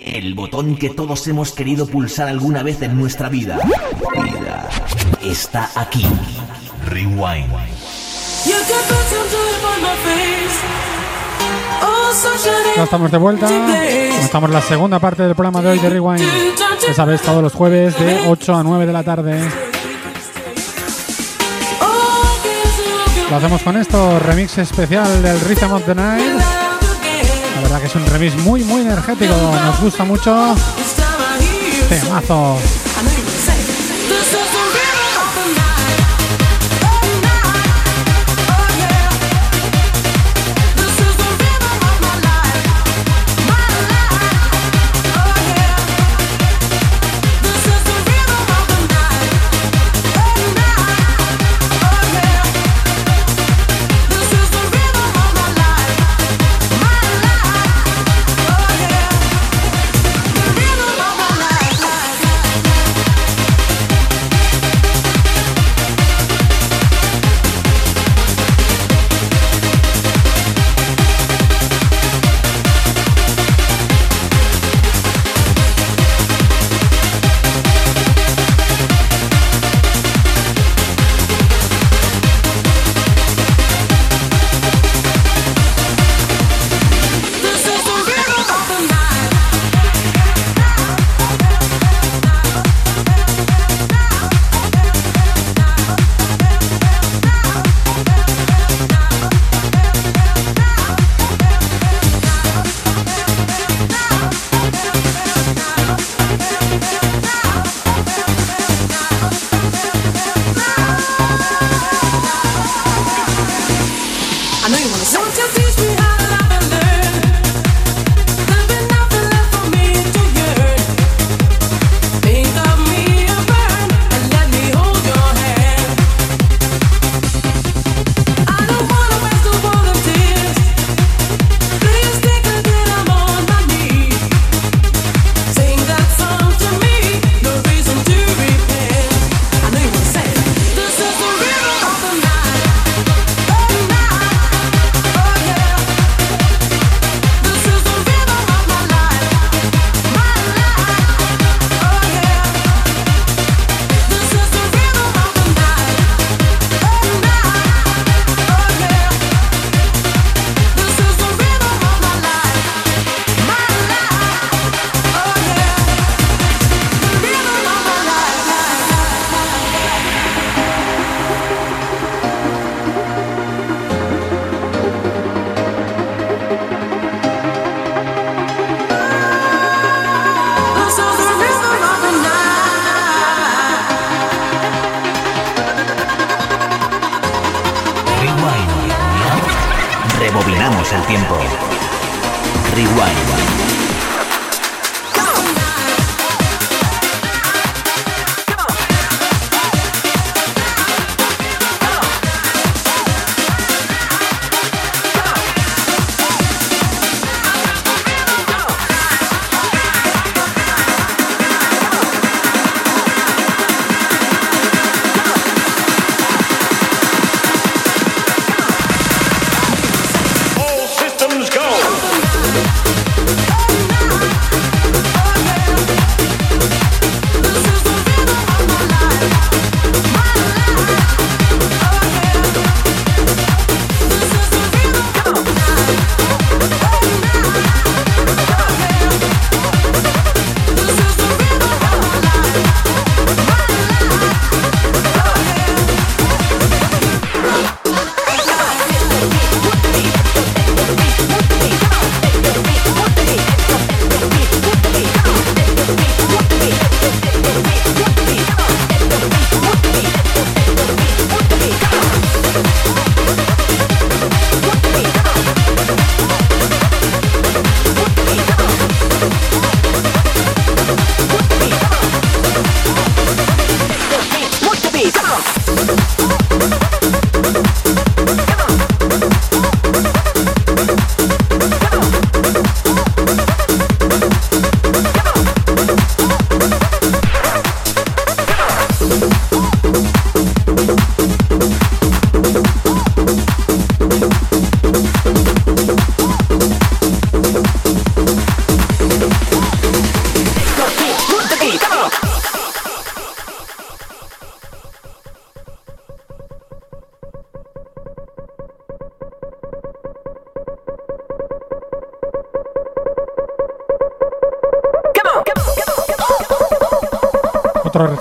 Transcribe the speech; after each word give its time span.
El 0.00 0.34
botón 0.34 0.76
que 0.76 0.90
todos 0.90 1.26
hemos 1.26 1.52
querido 1.52 1.86
pulsar 1.86 2.28
alguna 2.28 2.62
vez 2.62 2.80
en 2.82 2.96
nuestra 2.96 3.28
vida. 3.28 3.58
Está 5.22 5.70
aquí. 5.74 6.06
Rewind. 6.86 7.52
Ya 12.76 12.84
estamos 12.84 13.10
de 13.10 13.18
vuelta. 13.18 13.48
Estamos 14.20 14.50
en 14.50 14.54
la 14.54 14.62
segunda 14.62 14.98
parte 14.98 15.24
del 15.24 15.34
programa 15.34 15.62
de 15.62 15.68
hoy 15.68 15.78
de 15.78 15.90
Rewind. 15.90 16.24
Ya 16.86 16.94
sabes, 16.94 17.20
todos 17.22 17.42
los 17.42 17.52
jueves 17.52 17.98
de 17.98 18.28
8 18.28 18.54
a 18.54 18.62
9 18.62 18.86
de 18.86 18.92
la 18.92 19.02
tarde. 19.02 19.40
Lo 23.30 23.36
hacemos 23.36 23.62
con 23.62 23.76
esto, 23.76 24.18
remix 24.20 24.56
especial 24.58 25.22
del 25.22 25.38
Rhythm 25.40 25.72
of 25.72 25.84
the 25.84 25.94
Night. 25.94 26.57
Que 27.76 27.86
es 27.86 27.94
un 27.94 28.04
remix 28.06 28.34
muy, 28.42 28.64
muy 28.64 28.80
energético. 28.80 29.34
Nos 29.34 29.80
gusta 29.80 30.04
mucho. 30.04 30.56
Temazo. 31.88 32.87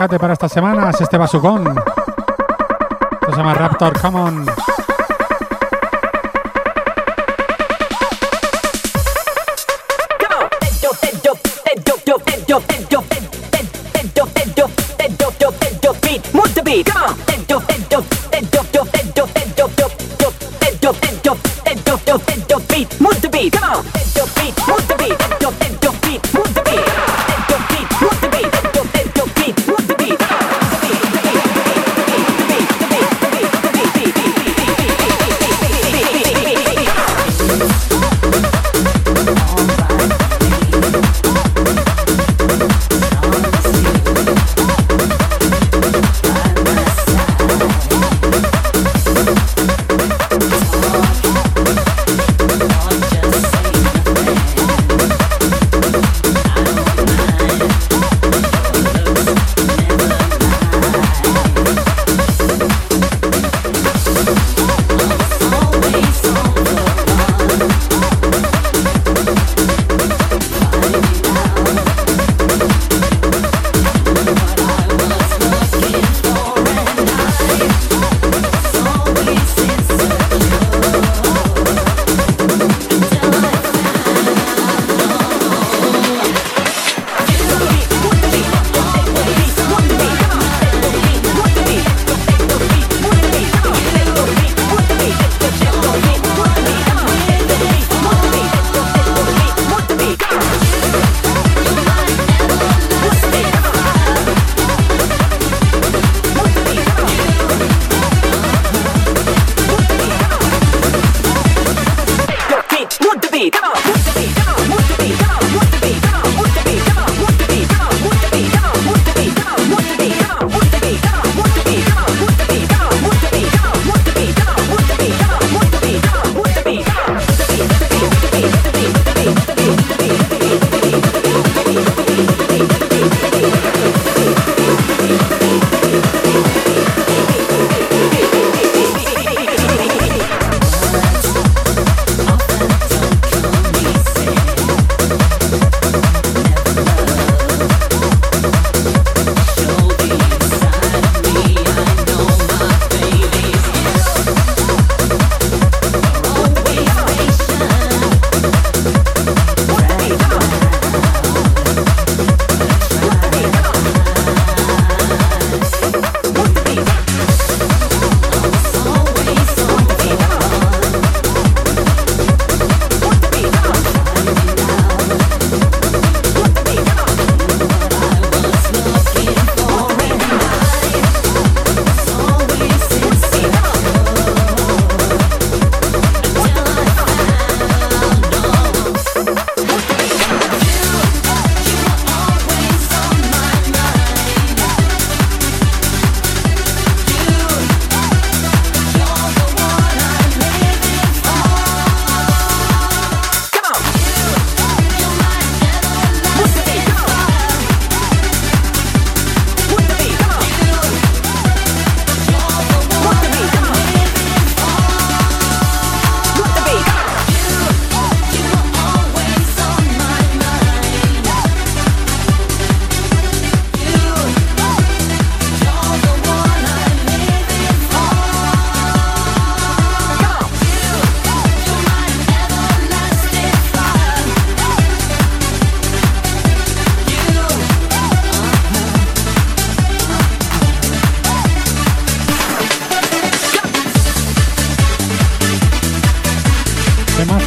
Rescate 0.00 0.18
para 0.18 0.32
esta 0.32 0.48
semana 0.48 0.88
es 0.88 1.00
este 1.02 1.18
basucón. 1.18 1.66
Esto 1.68 3.32
se 3.32 3.36
llama 3.36 3.52
Raptor 3.52 3.92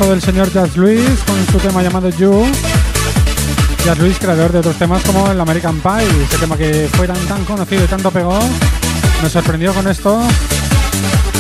Del 0.10 0.22
señor 0.22 0.52
Jazz 0.52 0.78
Luis 0.78 1.02
con 1.26 1.44
su 1.48 1.58
tema 1.58 1.82
llamado 1.82 2.10
You. 2.10 2.46
Jazz 3.84 3.98
Luis, 3.98 4.20
creador 4.20 4.52
de 4.52 4.60
otros 4.60 4.76
temas 4.76 5.02
como 5.04 5.32
el 5.32 5.40
American 5.40 5.80
Pie, 5.80 6.06
ese 6.24 6.38
tema 6.38 6.56
que 6.56 6.88
fue 6.94 7.08
tan, 7.08 7.18
tan 7.26 7.44
conocido 7.46 7.84
y 7.84 7.88
tanto 7.88 8.12
pegó. 8.12 8.38
Me 9.24 9.30
sorprendió 9.30 9.74
con 9.74 9.88
esto. 9.88 10.22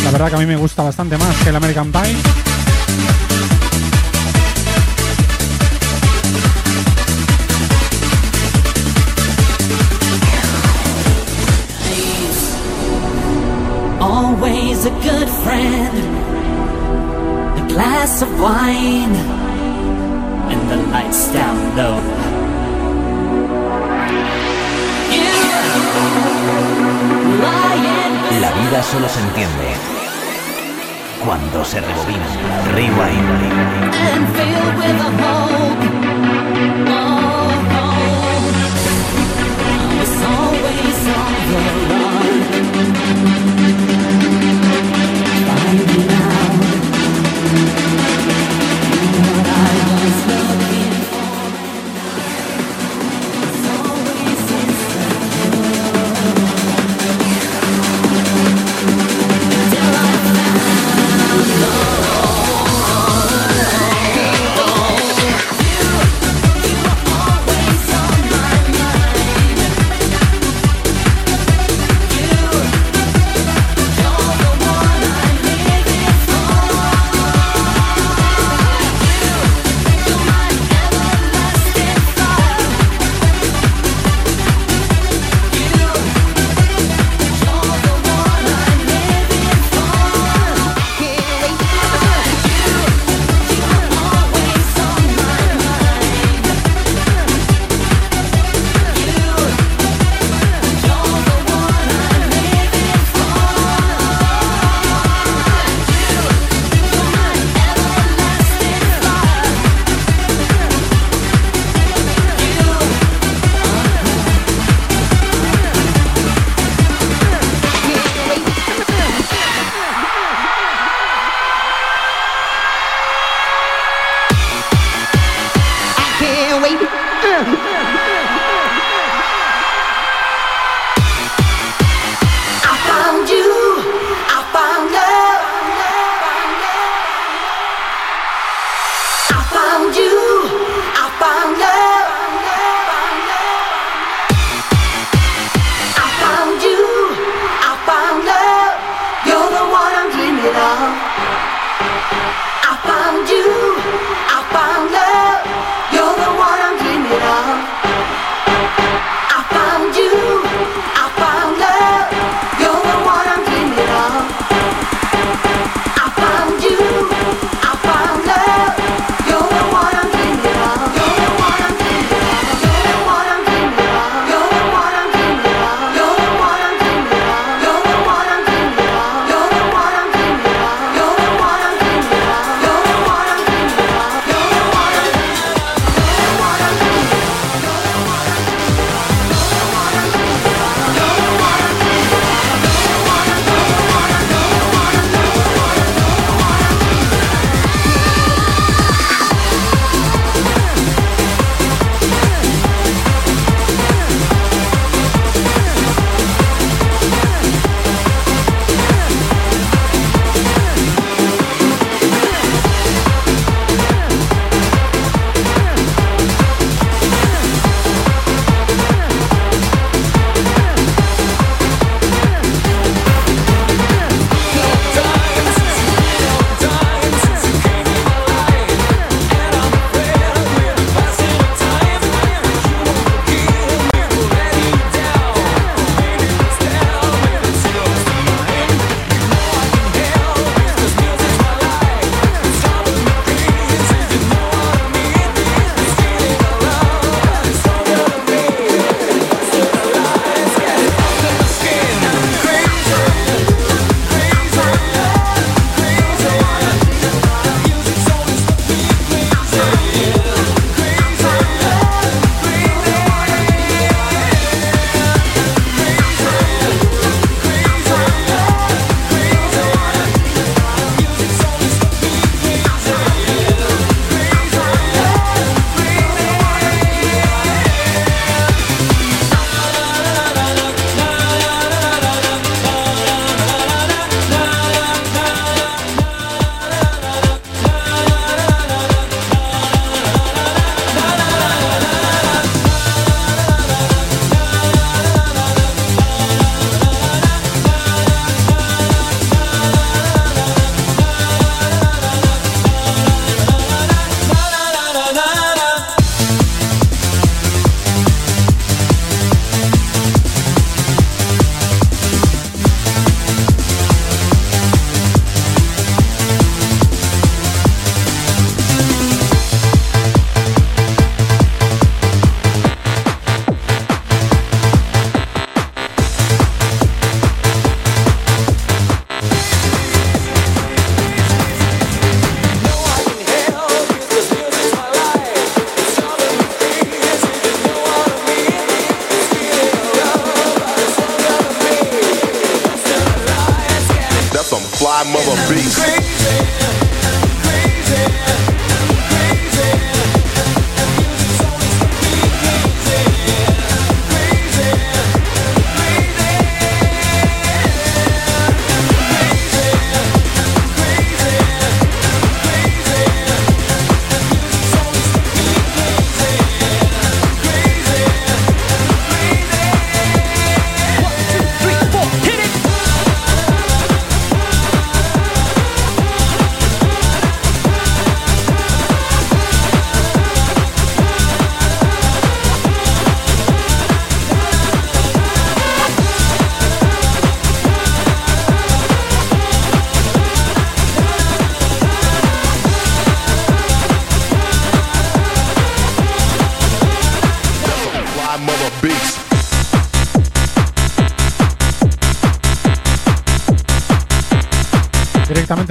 La 0.04 0.12
verdad 0.12 0.30
que 0.30 0.36
a 0.36 0.40
mí 0.40 0.46
me 0.46 0.56
gusta 0.56 0.82
bastante 0.82 1.18
más 1.18 1.36
que 1.44 1.50
el 1.50 1.56
American 1.56 1.92
Pie. 1.92 2.16
Always 14.00 14.86
a 14.86 14.90
good 14.90 15.30
friend 15.44 16.43
glass 17.74 18.22
of 18.22 18.30
wine 18.40 19.16
and 20.52 20.62
the 20.70 20.78
lights 20.92 21.34
down 21.34 21.58
low. 21.76 21.98
La 28.42 28.52
vida 28.52 28.84
solo 28.84 29.10
se 29.10 29.20
entiende 29.22 29.70
cuando 31.26 31.66
se 31.66 31.82
rebobina. 31.82 32.28
Rewind. 32.76 33.64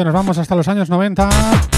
Nos 0.05 0.15
vamos 0.15 0.39
hasta 0.39 0.57
los 0.57 0.69
años 0.69 0.89
90. 0.89 1.72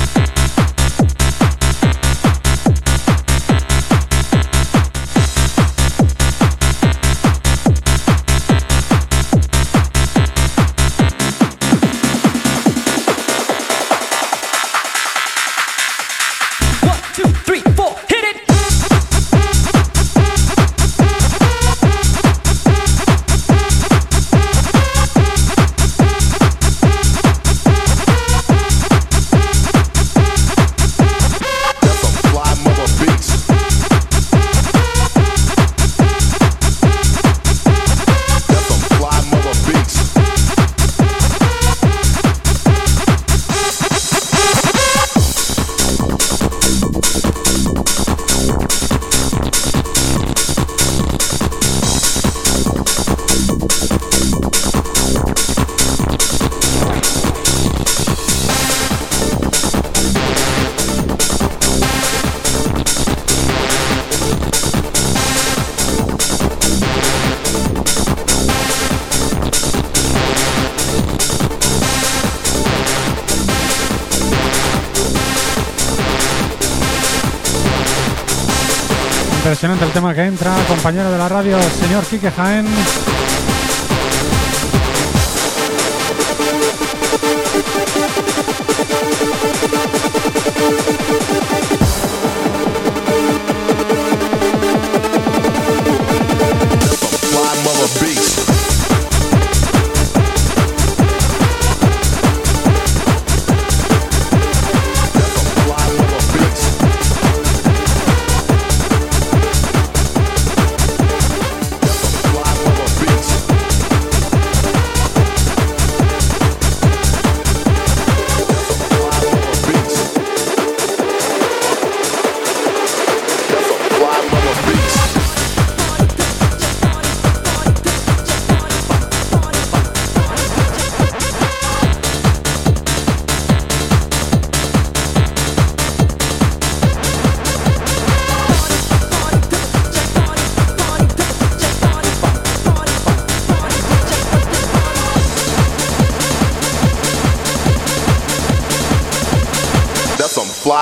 Impresionante 79.44 79.84
el 79.84 79.90
tema 79.90 80.14
que 80.14 80.24
entra, 80.24 80.56
compañero 80.66 81.12
de 81.12 81.18
la 81.18 81.28
radio, 81.28 81.60
señor 81.78 82.02
Quique 82.06 82.30
Jaén. 82.30 82.64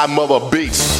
Mother 0.08 0.40
beats. 0.50 0.98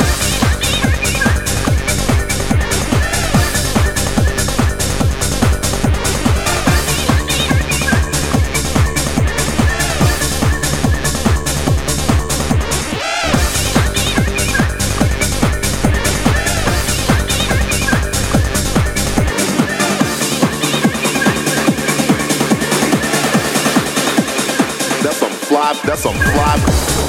That's 25.02 25.16
some 25.16 25.32
fly, 25.32 25.80
that's 25.84 26.02
some 26.02 26.14
fly. 26.14 27.01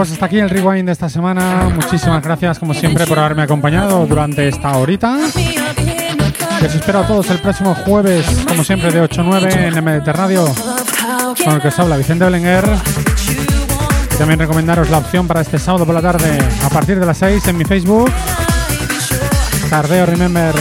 Pues 0.00 0.12
hasta 0.12 0.24
aquí 0.24 0.38
el 0.38 0.48
rewind 0.48 0.86
de 0.86 0.92
esta 0.92 1.10
semana. 1.10 1.70
Muchísimas 1.74 2.22
gracias, 2.22 2.58
como 2.58 2.72
siempre, 2.72 3.06
por 3.06 3.18
haberme 3.18 3.42
acompañado 3.42 4.06
durante 4.06 4.48
esta 4.48 4.74
horita. 4.78 5.18
Les 6.62 6.74
espero 6.74 7.00
a 7.00 7.06
todos 7.06 7.28
el 7.28 7.38
próximo 7.38 7.74
jueves, 7.74 8.24
como 8.48 8.64
siempre, 8.64 8.90
de 8.92 9.02
8 9.02 9.20
a 9.20 9.24
9 9.24 9.66
en 9.66 9.84
MDT 9.84 10.08
Radio, 10.08 10.46
con 11.44 11.54
el 11.54 11.60
que 11.60 11.68
os 11.68 11.78
habla 11.78 11.98
Vicente 11.98 12.24
Belenguer. 12.24 12.64
También 14.16 14.40
recomendaros 14.40 14.88
la 14.88 14.96
opción 14.96 15.28
para 15.28 15.42
este 15.42 15.58
sábado 15.58 15.84
por 15.84 15.94
la 15.94 16.00
tarde, 16.00 16.38
a 16.64 16.70
partir 16.70 16.98
de 16.98 17.04
las 17.04 17.18
6 17.18 17.48
en 17.48 17.58
mi 17.58 17.66
Facebook. 17.66 18.10
Tardeo 19.68 20.06
Remember. 20.06 20.54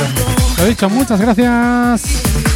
Lo 0.57 0.65
dicho, 0.65 0.89
muchas 0.89 1.21
gracias. 1.21 2.48